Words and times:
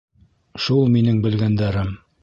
Шул 0.67 0.89
минең 0.95 1.21
белгәндәрем... 1.27 1.97